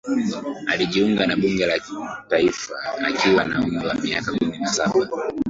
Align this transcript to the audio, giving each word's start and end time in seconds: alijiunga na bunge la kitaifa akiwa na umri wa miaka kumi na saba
alijiunga 0.67 1.27
na 1.27 1.35
bunge 1.35 1.65
la 1.65 1.79
kitaifa 1.79 2.73
akiwa 3.07 3.43
na 3.43 3.59
umri 3.63 3.87
wa 3.87 3.93
miaka 3.95 4.33
kumi 4.35 4.57
na 4.57 4.67
saba 4.67 5.07